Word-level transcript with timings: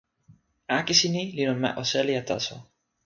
akesi 0.77 1.07
ni 1.13 1.23
li 1.35 1.43
lon 1.47 1.59
ma 1.63 1.69
Oselija 1.81 2.21
taso. 2.29 2.55